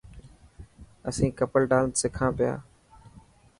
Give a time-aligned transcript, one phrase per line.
[1.09, 2.53] اسين ڪپل ڊانس سکان پيا